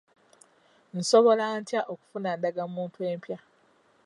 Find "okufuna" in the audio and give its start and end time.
1.91-2.29